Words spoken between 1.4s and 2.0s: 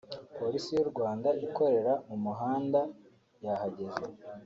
ikorera